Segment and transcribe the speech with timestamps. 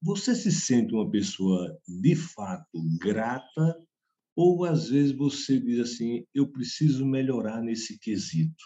[0.00, 3.76] Você se sente uma pessoa de fato grata
[4.36, 8.64] ou às vezes você diz assim, eu preciso melhorar nesse quesito?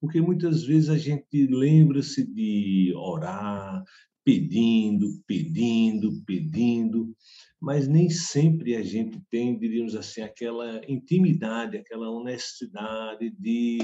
[0.00, 3.82] Porque muitas vezes a gente lembra-se de orar,
[4.24, 7.12] pedindo, pedindo, pedindo,
[7.60, 13.78] mas nem sempre a gente tem, diríamos assim, aquela intimidade, aquela honestidade de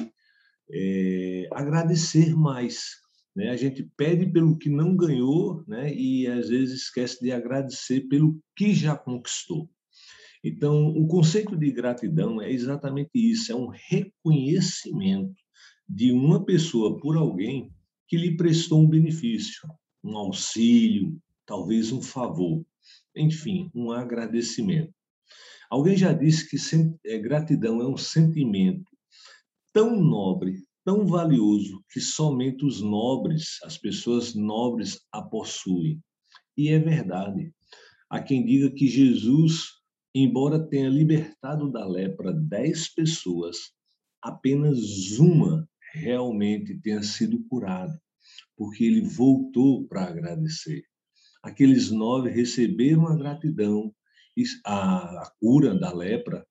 [0.73, 2.93] é, agradecer mais.
[3.37, 3.51] Né?
[3.51, 5.95] A gente pede pelo que não ganhou né?
[5.95, 9.69] e às vezes esquece de agradecer pelo que já conquistou.
[10.43, 15.35] Então, o conceito de gratidão é exatamente isso: é um reconhecimento
[15.87, 17.71] de uma pessoa por alguém
[18.09, 19.69] que lhe prestou um benefício,
[20.03, 22.65] um auxílio, talvez um favor,
[23.15, 24.95] enfim, um agradecimento.
[25.69, 26.57] Alguém já disse que
[27.05, 28.85] é, gratidão é um sentimento
[29.73, 36.01] tão nobre, tão valioso, que somente os nobres, as pessoas nobres, a possuem.
[36.57, 37.53] E é verdade.
[38.09, 39.65] Há quem diga que Jesus,
[40.15, 43.73] embora tenha libertado da lepra dez pessoas,
[44.23, 48.01] apenas uma realmente tenha sido curada
[48.57, 50.85] porque ele voltou para agradecer.
[51.43, 53.95] Aqueles nove receberam a gratidão,
[54.65, 56.47] a, a cura da lepra,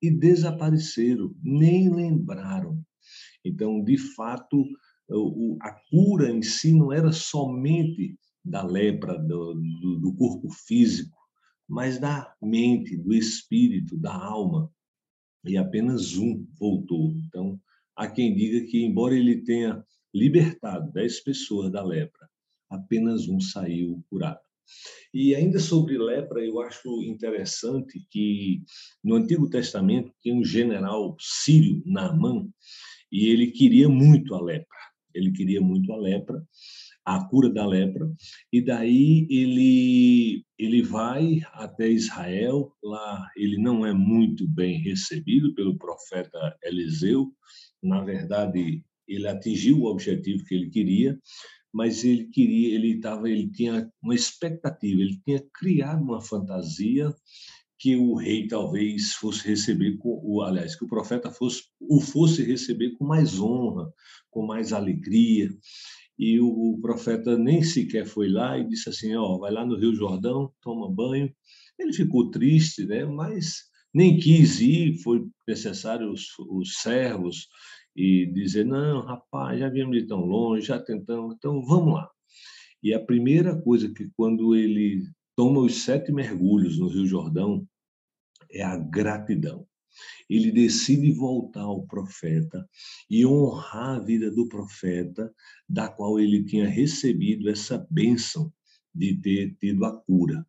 [0.00, 2.82] e desapareceram, nem lembraram.
[3.44, 4.64] Então, de fato,
[5.60, 9.54] a cura em si não era somente da lepra, do,
[10.00, 11.16] do, corpo físico,
[11.68, 14.70] mas da mente, do espírito, da alma.
[15.44, 17.14] E apenas um voltou.
[17.26, 17.60] Então,
[17.96, 22.28] há quem diga que, embora ele tenha libertado dez pessoas da lepra,
[22.68, 24.40] apenas um saiu curado.
[25.12, 28.62] E ainda sobre lepra, eu acho interessante que
[29.02, 32.48] no Antigo Testamento tinha um general sírio, Naamã,
[33.12, 34.66] e ele queria muito a lepra.
[35.14, 36.42] Ele queria muito a lepra,
[37.04, 38.10] a cura da lepra,
[38.50, 45.76] e daí ele ele vai até Israel, lá ele não é muito bem recebido pelo
[45.76, 47.30] profeta Eliseu,
[47.82, 51.18] na verdade ele atingiu o objetivo que ele queria,
[51.72, 57.12] mas ele queria, ele estava, ele tinha uma expectativa, ele tinha criado uma fantasia
[57.82, 62.92] que o rei talvez fosse receber com aliás que o profeta fosse o fosse receber
[62.92, 63.92] com mais honra,
[64.30, 65.50] com mais alegria.
[66.16, 69.92] E o, profeta nem sequer foi lá e disse assim, ó, vai lá no Rio
[69.96, 71.34] Jordão, toma banho.
[71.76, 73.04] Ele ficou triste, né?
[73.04, 77.48] Mas nem quis ir, foi necessário os, os servos
[77.96, 82.08] e dizer: não, rapaz, já viemos de tão longe, já tentamos, então vamos lá.
[82.80, 85.02] E a primeira coisa que, quando ele
[85.36, 87.66] toma os sete mergulhos no Rio Jordão,
[88.52, 89.66] é a gratidão.
[90.28, 92.66] Ele decide voltar ao profeta
[93.10, 95.32] e honrar a vida do profeta,
[95.68, 98.52] da qual ele tinha recebido essa bênção
[98.94, 100.46] de ter tido a cura.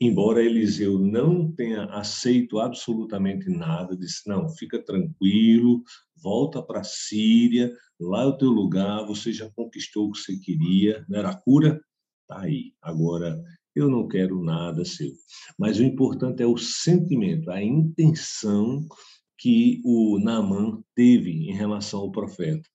[0.00, 5.82] Embora Eliseu não tenha aceito absolutamente nada, disse: não, fica tranquilo,
[6.16, 10.36] volta para a Síria, lá é o teu lugar, você já conquistou o que você
[10.38, 11.80] queria, não era a cura?
[12.22, 12.74] Está aí.
[12.82, 13.40] Agora,
[13.74, 15.10] eu não quero nada seu.
[15.58, 18.86] Mas o importante é o sentimento, a intenção
[19.38, 22.68] que o Naaman teve em relação ao profeta.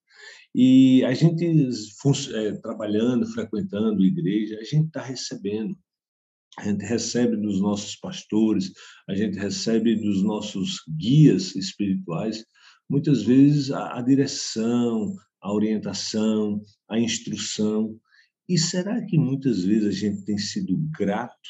[0.54, 1.46] E a gente,
[2.34, 5.78] é, trabalhando, frequentando igreja, a gente está recebendo
[6.60, 8.74] a gente recebe dos nossos pastores,
[9.08, 12.44] a gente recebe dos nossos guias espirituais,
[12.90, 17.98] muitas vezes a, a direção, a orientação, a instrução.
[18.50, 21.50] E será que muitas vezes a gente tem sido grato?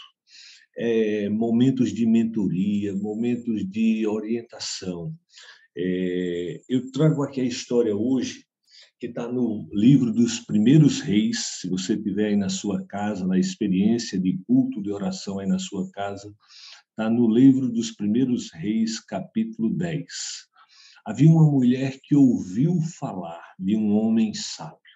[0.77, 5.15] É, momentos de mentoria, momentos de orientação.
[5.77, 8.43] É, eu trago aqui a história hoje
[8.99, 13.39] que está no livro dos primeiros reis, se você tiver aí na sua casa, na
[13.39, 16.35] experiência de culto de oração aí na sua casa,
[16.89, 20.05] está no livro dos primeiros reis, capítulo 10.
[21.05, 24.88] Havia uma mulher que ouviu falar de um homem sábio.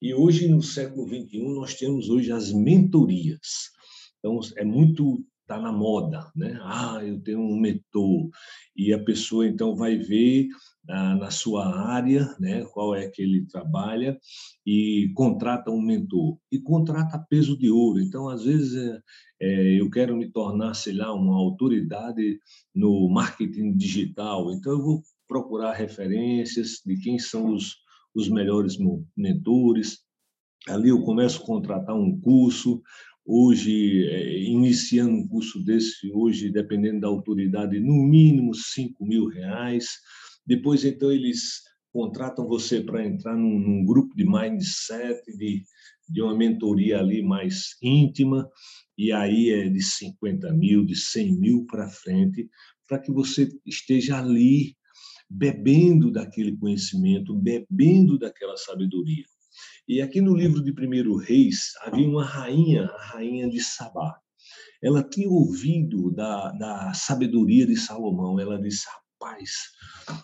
[0.00, 3.70] E hoje, no século XXI, nós temos hoje as mentorias.
[4.18, 6.56] Então, é muito está na moda, né?
[6.62, 8.30] Ah, eu tenho um mentor
[8.76, 10.46] e a pessoa então vai ver
[10.88, 12.64] ah, na sua área, né?
[12.66, 14.16] Qual é que ele trabalha
[14.64, 18.00] e contrata um mentor e contrata peso de ouro.
[18.00, 19.00] Então, às vezes é,
[19.40, 22.38] é, eu quero me tornar, sei lá, uma autoridade
[22.72, 24.52] no marketing digital.
[24.52, 27.74] Então, eu vou procurar referências de quem são os
[28.14, 28.76] os melhores
[29.16, 29.98] mentores.
[30.68, 32.82] Ali eu começo a contratar um curso,
[33.24, 39.86] hoje, é, iniciando um curso desse, hoje, dependendo da autoridade, no mínimo 5 mil reais.
[40.46, 41.62] Depois, então, eles
[41.92, 45.62] contratam você para entrar num, num, grupo de mindset, de,
[46.08, 48.48] de uma mentoria ali mais íntima,
[48.96, 52.48] e aí é de 50 mil, de 100 mil para frente,
[52.86, 54.76] para que você esteja ali
[55.30, 59.24] bebendo daquele conhecimento, bebendo daquela sabedoria.
[59.86, 64.18] E aqui no livro de Primeiro Reis havia uma rainha, a rainha de Sabá.
[64.82, 68.40] Ela tinha ouvido da, da sabedoria de Salomão.
[68.40, 68.86] Ela disse:
[69.20, 69.50] Rapaz,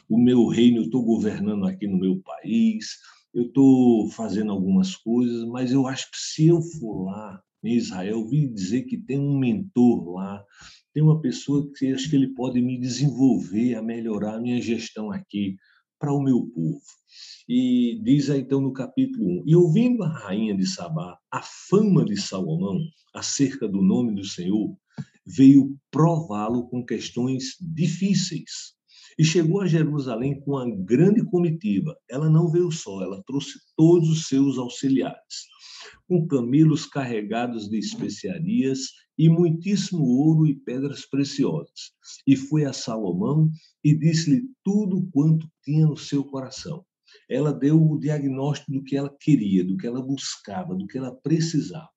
[0.08, 2.96] o meu reino, eu estou governando aqui no meu país,
[3.34, 8.20] eu estou fazendo algumas coisas, mas eu acho que se eu for lá em Israel,
[8.20, 10.42] ouvi dizer que tem um mentor lá,
[10.96, 15.12] tem uma pessoa que acho que ele pode me desenvolver, a melhorar a minha gestão
[15.12, 15.54] aqui
[15.98, 16.80] para o meu povo.
[17.46, 22.02] E diz aí, então no capítulo 1: E ouvindo a rainha de Sabá a fama
[22.02, 22.78] de Salomão
[23.14, 24.74] acerca do nome do Senhor,
[25.26, 28.74] veio prová-lo com questões difíceis.
[29.18, 31.94] E chegou a Jerusalém com uma grande comitiva.
[32.08, 35.46] Ela não veio só, ela trouxe todos os seus auxiliares,
[36.08, 41.92] com camelos carregados de especiarias e muitíssimo ouro e pedras preciosas.
[42.26, 43.50] E foi a Salomão
[43.82, 46.84] e disse-lhe tudo quanto tinha no seu coração.
[47.28, 51.14] Ela deu o diagnóstico do que ela queria, do que ela buscava, do que ela
[51.14, 51.88] precisava.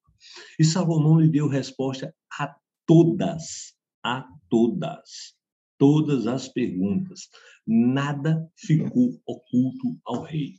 [0.58, 3.74] E Salomão lhe deu resposta a todas,
[4.04, 5.36] a todas,
[5.78, 7.30] todas as perguntas.
[7.66, 10.56] Nada ficou oculto ao rei.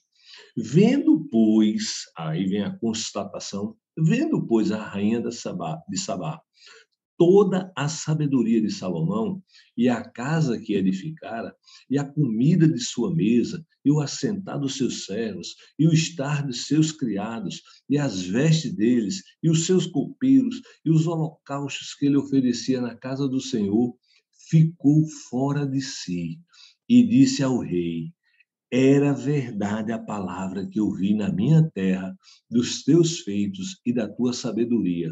[0.57, 6.41] Vendo, pois, aí vem a constatação, vendo, pois, a rainha de Sabá, de Sabá
[7.21, 9.43] toda a sabedoria de Salomão
[9.77, 11.55] e a casa que edificara,
[11.91, 16.47] e a comida de sua mesa, e o assentar dos seus servos, e o estar
[16.47, 17.61] de seus criados,
[17.91, 22.97] e as vestes deles, e os seus copeiros, e os holocaustos que ele oferecia na
[22.97, 23.95] casa do Senhor,
[24.49, 26.41] ficou fora de si.
[26.89, 28.15] E disse ao rei:
[28.73, 32.17] era verdade a palavra que eu vi na minha terra,
[32.49, 35.11] dos teus feitos e da tua sabedoria.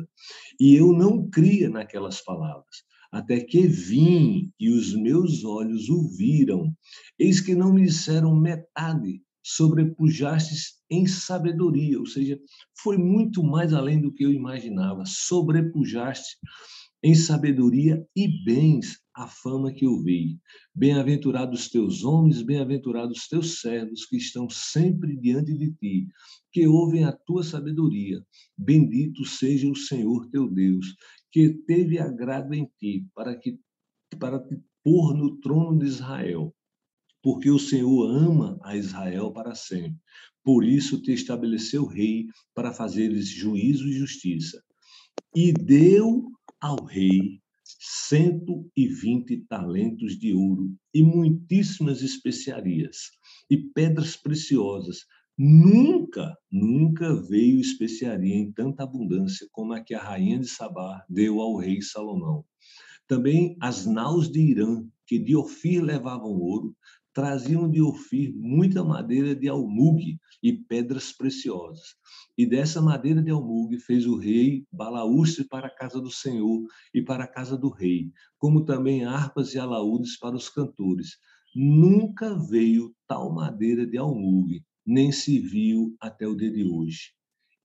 [0.61, 6.73] E eu não cria naquelas palavras, até que vim e os meus olhos o viram.
[7.19, 12.39] Eis que não me disseram metade, sobrepujastes em sabedoria, ou seja,
[12.81, 15.05] foi muito mais além do que eu imaginava.
[15.05, 16.37] Sobrepujaste
[17.03, 20.39] em sabedoria e bens a fama que eu vi.
[20.75, 26.07] Bem-aventurados teus homens, bem-aventurados teus servos que estão sempre diante de ti,
[26.53, 28.21] que ouvem a tua sabedoria.
[28.57, 30.97] Bendito seja o Senhor teu Deus,
[31.31, 33.59] que teve agrado em ti, para que
[34.19, 36.55] para te pôr no trono de Israel.
[37.23, 39.99] Porque o Senhor ama a Israel para sempre.
[40.43, 44.63] Por isso te estabeleceu rei para fazeres juízo e justiça.
[45.35, 53.11] E deu ao rei 120 talentos de ouro e muitíssimas especiarias
[53.51, 55.05] e pedras preciosas.
[55.37, 61.41] Nunca, nunca veio especiaria em tanta abundância como a que a rainha de Sabá deu
[61.41, 62.45] ao rei Salomão.
[63.07, 66.75] Também as naus de Irã, que de Ofir levavam ouro,
[67.13, 71.95] traziam de Ofir muita madeira de almugue e pedras preciosas.
[72.37, 77.03] E dessa madeira de almugue fez o rei balaúste para a casa do Senhor e
[77.03, 81.19] para a casa do rei, como também harpas e alaúdes para os cantores.
[81.55, 87.13] Nunca veio tal madeira de almugue, nem se viu até o dia de hoje.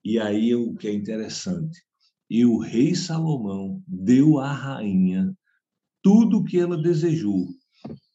[0.04, 1.82] E aí o que é interessante,
[2.30, 5.34] e o rei Salomão deu à rainha
[6.02, 7.48] tudo o que ela desejou,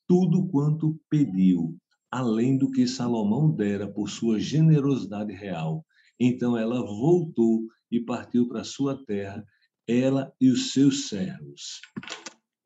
[0.07, 1.79] tudo quanto pediu,
[2.11, 5.85] além do que Salomão dera por sua generosidade real.
[6.19, 9.45] Então ela voltou e partiu para sua terra,
[9.87, 11.81] ela e os seus servos.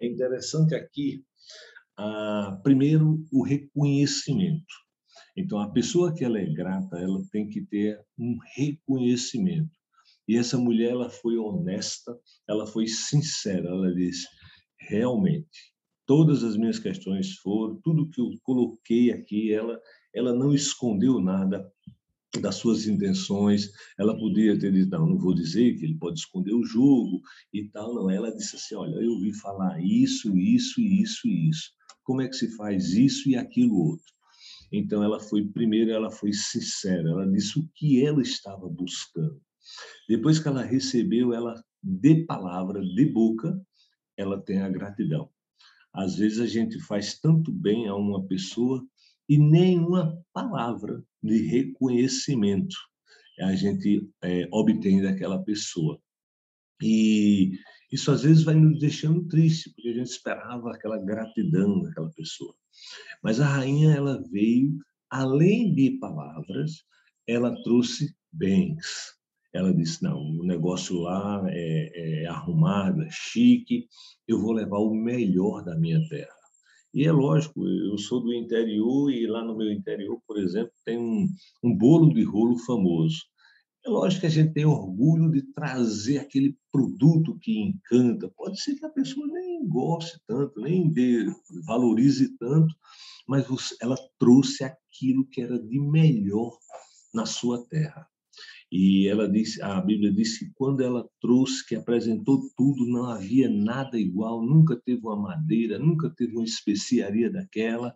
[0.00, 1.24] É interessante aqui,
[1.96, 4.74] ah, primeiro, o reconhecimento.
[5.36, 9.70] Então, a pessoa que ela é grata, ela tem que ter um reconhecimento.
[10.28, 12.16] E essa mulher, ela foi honesta,
[12.48, 13.68] ela foi sincera.
[13.68, 14.26] Ela disse:
[14.78, 15.71] realmente,
[16.06, 19.80] todas as minhas questões foram, tudo que eu coloquei aqui, ela,
[20.14, 21.66] ela não escondeu nada
[22.40, 23.70] das suas intenções.
[23.98, 27.20] Ela podia ter dito, não, não vou dizer que ele pode esconder o jogo
[27.52, 28.10] e tal, não.
[28.10, 31.70] Ela disse assim, olha, eu ouvi falar isso, isso, isso e isso.
[32.02, 34.12] Como é que se faz isso e aquilo outro?
[34.72, 37.10] Então ela foi primeiro, ela foi sincera.
[37.10, 39.40] Ela disse o que ela estava buscando.
[40.08, 43.60] Depois que ela recebeu, ela de palavra, de boca,
[44.16, 45.28] ela tem a gratidão.
[45.92, 48.84] Às vezes a gente faz tanto bem a uma pessoa
[49.28, 52.74] e nenhuma palavra de reconhecimento
[53.40, 56.00] a gente é, obtém daquela pessoa.
[56.82, 57.52] E
[57.90, 62.54] isso às vezes vai nos deixando triste, porque a gente esperava aquela gratidão daquela pessoa.
[63.22, 64.78] Mas a rainha ela veio,
[65.10, 66.84] além de palavras,
[67.26, 69.14] ela trouxe bens.
[69.52, 73.86] Ela disse: não, o negócio lá é, é arrumado, é chique,
[74.26, 76.42] eu vou levar o melhor da minha terra.
[76.94, 80.98] E é lógico, eu sou do interior e lá no meu interior, por exemplo, tem
[80.98, 81.26] um,
[81.64, 83.18] um bolo de rolo famoso.
[83.84, 88.30] É lógico que a gente tem orgulho de trazer aquele produto que encanta.
[88.36, 91.26] Pode ser que a pessoa nem goste tanto, nem dê,
[91.66, 92.74] valorize tanto,
[93.26, 93.46] mas
[93.80, 96.56] ela trouxe aquilo que era de melhor
[97.12, 98.06] na sua terra.
[98.74, 103.46] E ela disse, a Bíblia diz que quando ela trouxe, que apresentou tudo, não havia
[103.46, 107.94] nada igual, nunca teve uma madeira, nunca teve uma especiaria daquela.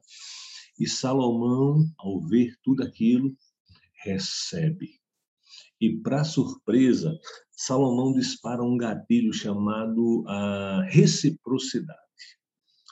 [0.79, 3.35] E Salomão, ao ver tudo aquilo,
[4.05, 5.01] recebe.
[5.81, 7.19] E, para surpresa,
[7.51, 12.01] Salomão dispara um gatilho chamado a reciprocidade.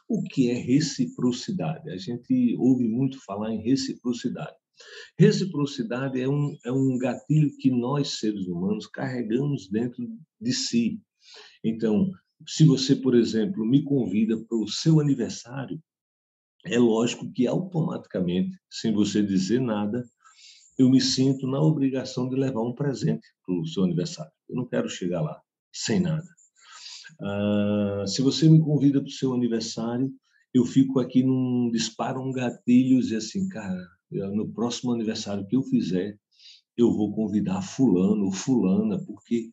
[0.08, 1.90] O que é reciprocidade?
[1.90, 4.56] A gente ouve muito falar em reciprocidade.
[5.18, 10.06] Reciprocidade é um, é um gatilho que nós, seres humanos, carregamos dentro
[10.40, 11.00] de si.
[11.62, 12.10] Então,
[12.46, 15.80] se você, por exemplo, me convida para o seu aniversário,
[16.66, 20.04] é lógico que automaticamente, sem você dizer nada,
[20.78, 24.32] eu me sinto na obrigação de levar um presente para o seu aniversário.
[24.48, 25.40] Eu não quero chegar lá
[25.72, 26.26] sem nada.
[27.20, 30.10] Ah, se você me convida para o seu aniversário,
[30.52, 35.62] eu fico aqui num disparo um gatilho e assim, cara, no próximo aniversário que eu
[35.62, 36.18] fizer,
[36.76, 39.50] eu vou convidar fulano ou fulana, porque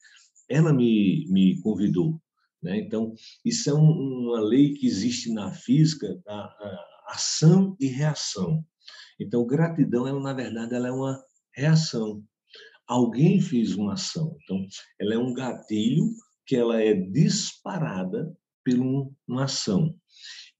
[0.50, 2.20] ela me, me convidou.
[2.62, 2.80] Né?
[2.80, 8.64] Então, isso é um, uma lei que existe na física, a, a ação e reação.
[9.20, 12.24] Então, gratidão, ela, na verdade, ela é uma reação.
[12.88, 14.38] Alguém fez uma ação.
[14.44, 14.66] Então,
[15.00, 16.06] ela é um gatilho
[16.46, 18.78] que ela é disparada por
[19.28, 19.96] uma ação.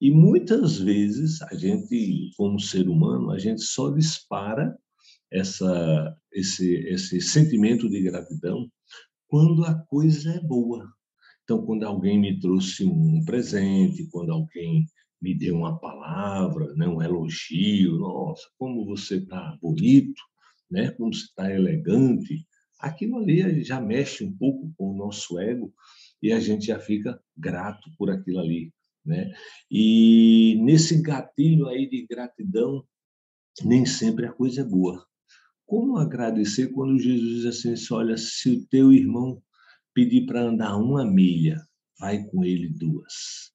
[0.02, 4.76] E muitas vezes a gente, como ser humano, a gente só dispara
[5.32, 8.68] essa, esse, esse sentimento de gratidão
[9.28, 10.92] quando a coisa é boa.
[11.44, 14.88] Então, quando alguém me trouxe um presente, quando alguém
[15.22, 20.22] me deu uma palavra, né, um elogio, nossa, como você está bonito,
[20.70, 22.44] né, como você está elegante,
[22.80, 25.72] aquilo ali já mexe um pouco com o nosso ego
[26.24, 28.74] e a gente já fica grato por aquilo ali.
[29.06, 29.32] Né?
[29.70, 32.86] E nesse gatilho aí de gratidão,
[33.64, 35.06] nem sempre a coisa é boa.
[35.66, 39.42] Como agradecer quando Jesus diz assim, olha, se o teu irmão
[39.94, 41.58] pedir para andar uma milha,
[42.00, 43.52] vai com ele duas.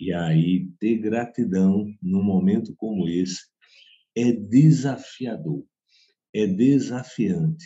[0.00, 3.42] E aí, ter gratidão num momento como esse
[4.16, 5.64] é desafiador,
[6.34, 7.64] é desafiante,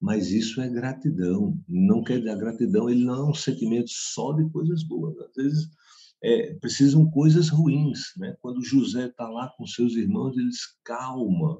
[0.00, 1.56] mas isso é gratidão.
[1.68, 5.16] Não quer dizer, a gratidão ele não é um sentimento só de coisas boas.
[5.18, 5.70] Às vezes
[6.22, 8.12] é, precisam coisas ruins.
[8.16, 8.34] Né?
[8.40, 11.58] Quando José está lá com seus irmãos, ele diz: calma,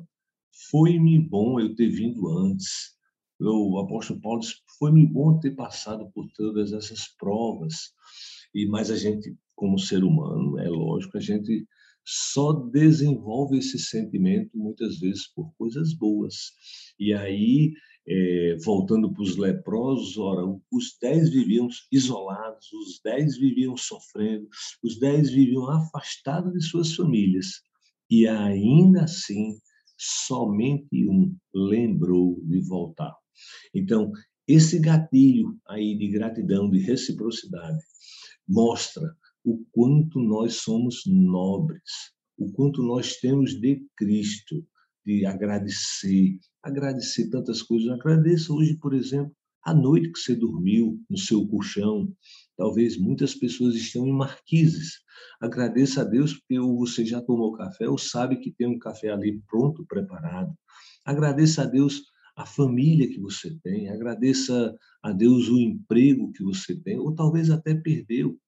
[0.70, 2.92] foi-me bom eu ter vindo antes.
[3.40, 7.92] O apóstolo Paulo diz: foi-me bom ter passado por todas essas provas.
[8.54, 11.66] E mas a gente, como ser humano, é lógico, a gente
[12.04, 16.34] só desenvolve esse sentimento muitas vezes por coisas boas.
[16.98, 17.72] E aí
[18.06, 24.48] é, voltando para os leprosos, ora, os dez viviam isolados, os dez viviam sofrendo,
[24.82, 27.62] os dez viviam afastados de suas famílias.
[28.10, 29.56] E ainda assim,
[29.96, 33.14] somente um lembrou de voltar.
[33.74, 34.10] Então,
[34.46, 37.78] esse gatilho aí de gratidão, de reciprocidade,
[38.48, 44.66] mostra o quanto nós somos nobres, o quanto nós temos de Cristo,
[45.06, 47.90] de agradecer, agradecer tantas coisas.
[47.90, 52.12] Agradeça hoje, por exemplo, a noite que você dormiu no seu colchão.
[52.56, 55.00] Talvez muitas pessoas estejam em marquises.
[55.40, 59.40] Agradeça a Deus porque você já tomou café ou sabe que tem um café ali
[59.48, 60.52] pronto, preparado.
[61.04, 62.02] Agradeça a Deus
[62.36, 63.88] a família que você tem.
[63.88, 68.38] Agradeça a Deus o emprego que você tem, ou talvez até perdeu.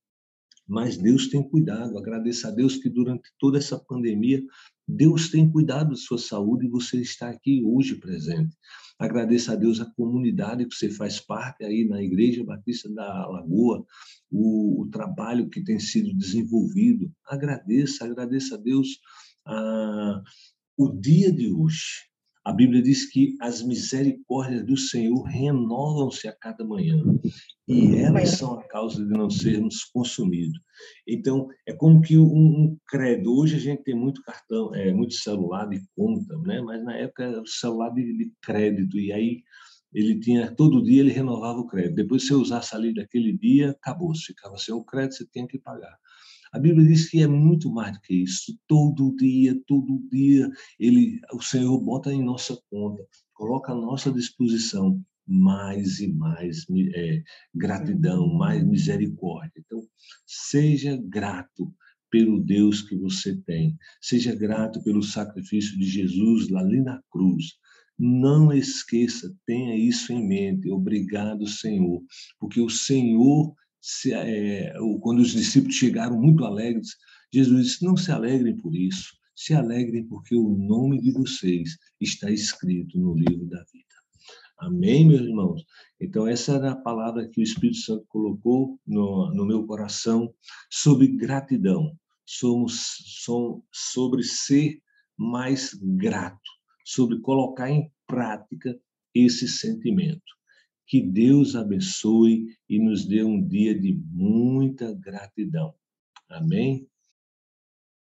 [0.67, 1.99] Mas Deus tem cuidado.
[1.99, 4.43] Agradeça a Deus que durante toda essa pandemia
[4.87, 8.55] Deus tem cuidado de sua saúde e você está aqui hoje presente.
[8.99, 13.85] Agradeça a Deus a comunidade que você faz parte aí na Igreja Batista da Lagoa,
[14.31, 17.11] o, o trabalho que tem sido desenvolvido.
[17.27, 19.01] Agradeça, agradeça a Deus
[20.77, 22.09] o dia de hoje.
[22.45, 27.03] A Bíblia diz que as misericórdias do Senhor renovam-se a cada manhã
[27.67, 30.61] e elas são a causa de não sermos consumidos.
[31.09, 33.35] Então, é como que um, um credo.
[33.35, 36.61] Hoje a gente tem muito cartão, é, muito celular de conta, né?
[36.61, 39.43] mas na época era o celular de, de crédito, e aí
[39.95, 41.95] ele tinha, todo dia ele renovava o crédito.
[41.95, 44.15] Depois, se você usasse ali daquele dia, acabou.
[44.15, 45.97] Se ficava sem o crédito, você tinha que pagar.
[46.53, 48.57] A Bíblia diz que é muito mais do que isso.
[48.69, 55.01] Todo dia, todo dia, ele, o Senhor bota em nossa conta, coloca à nossa disposição
[55.27, 56.65] mais e mais
[56.95, 57.23] é,
[57.55, 59.53] gratidão, mais misericórdia.
[59.59, 59.83] Então,
[60.27, 61.73] seja grato
[62.15, 63.77] pelo Deus que você tem.
[64.01, 67.55] Seja grato pelo sacrifício de Jesus lá ali na cruz.
[67.99, 70.71] Não esqueça, tenha isso em mente.
[70.71, 72.01] Obrigado, Senhor,
[72.39, 76.91] porque o Senhor, se, é, quando os discípulos chegaram muito alegres,
[77.33, 82.31] Jesus disse: Não se alegrem por isso, se alegrem porque o nome de vocês está
[82.31, 83.94] escrito no livro da vida.
[84.59, 85.65] Amém, meus irmãos?
[86.01, 90.33] Então, essa era a palavra que o Espírito Santo colocou no, no meu coração
[90.71, 91.97] sobre gratidão.
[92.25, 94.81] Somos, somos sobre ser
[95.17, 96.51] mais grato,
[96.85, 98.79] sobre colocar em prática
[99.15, 100.23] esse sentimento.
[100.87, 105.75] Que Deus abençoe e nos dê um dia de muita gratidão.
[106.29, 106.87] Amém?